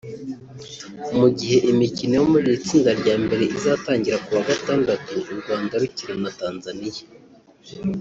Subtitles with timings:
[1.19, 5.73] Mu gihe imikino yo muri iri tsinda rya mbere izatangira ku wa gatandatu u Rwanda
[5.81, 7.01] rukina na Tanzania